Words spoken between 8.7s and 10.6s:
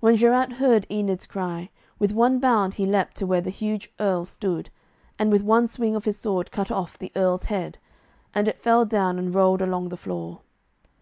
down and rolled along the floor.